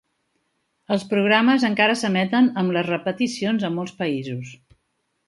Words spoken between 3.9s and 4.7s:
països.